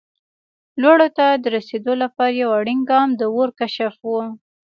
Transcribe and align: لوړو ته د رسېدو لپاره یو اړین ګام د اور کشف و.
لوړو 0.81 1.07
ته 1.17 1.25
د 1.43 1.45
رسېدو 1.55 1.93
لپاره 2.03 2.39
یو 2.41 2.49
اړین 2.59 2.79
ګام 2.91 3.09
د 3.19 3.21
اور 3.35 3.49
کشف 3.59 3.95
و. 4.05 4.11